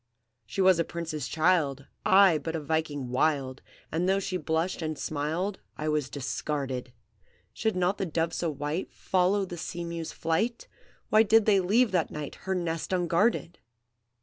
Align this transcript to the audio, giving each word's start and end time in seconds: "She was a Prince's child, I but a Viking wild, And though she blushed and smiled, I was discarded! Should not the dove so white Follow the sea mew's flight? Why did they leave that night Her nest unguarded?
"She 0.47 0.61
was 0.61 0.79
a 0.79 0.83
Prince's 0.83 1.27
child, 1.27 1.85
I 2.03 2.39
but 2.39 2.55
a 2.55 2.59
Viking 2.59 3.09
wild, 3.09 3.61
And 3.91 4.09
though 4.09 4.17
she 4.19 4.35
blushed 4.35 4.81
and 4.81 4.97
smiled, 4.97 5.59
I 5.77 5.89
was 5.89 6.09
discarded! 6.09 6.91
Should 7.53 7.75
not 7.75 7.99
the 7.99 8.07
dove 8.07 8.33
so 8.33 8.49
white 8.49 8.91
Follow 8.91 9.45
the 9.45 9.57
sea 9.59 9.83
mew's 9.83 10.11
flight? 10.11 10.67
Why 11.09 11.21
did 11.21 11.45
they 11.45 11.59
leave 11.59 11.91
that 11.91 12.09
night 12.09 12.33
Her 12.49 12.55
nest 12.55 12.91
unguarded? 12.91 13.59